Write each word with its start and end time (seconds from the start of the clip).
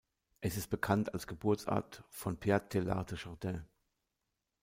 Es 0.39 0.57
ist 0.57 0.71
bekannt 0.71 1.13
als 1.13 1.27
Geburtsort 1.27 2.03
von 2.09 2.35
Pierre 2.35 2.67
Teilhard 2.67 3.11
de 3.11 3.19
Chardin. 3.19 3.65